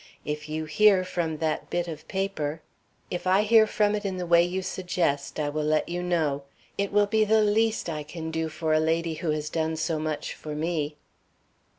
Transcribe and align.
If 0.25 0.49
you 0.49 0.65
hear 0.65 1.03
from 1.03 1.37
that 1.37 1.69
bit 1.69 1.87
of 1.87 2.07
paper" 2.07 2.63
"If 3.11 3.27
I 3.27 3.43
hear 3.43 3.67
from 3.67 3.93
it 3.93 4.03
in 4.03 4.17
the 4.17 4.25
way 4.25 4.41
you 4.41 4.63
suggest 4.63 5.39
I 5.39 5.47
will 5.49 5.63
let 5.63 5.89
you 5.89 6.01
know. 6.01 6.41
It 6.75 6.91
will 6.91 7.05
be 7.05 7.23
the 7.23 7.41
least 7.43 7.87
I 7.87 8.01
can 8.01 8.31
do 8.31 8.49
for 8.49 8.73
a 8.73 8.79
lady 8.79 9.13
who 9.13 9.29
has 9.29 9.51
done 9.51 9.75
so 9.75 9.99
much 9.99 10.33
for 10.33 10.55
me." 10.55 10.97